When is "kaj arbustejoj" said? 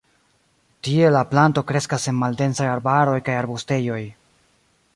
3.29-4.01